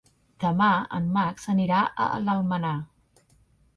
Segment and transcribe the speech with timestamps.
[0.43, 0.69] Demà
[0.99, 2.77] en Max anirà a Almenar.